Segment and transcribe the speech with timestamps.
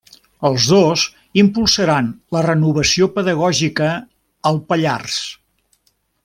[0.47, 1.03] Els dos
[1.41, 3.91] impulsaran la renovació pedagògica
[4.53, 5.21] al Pallars.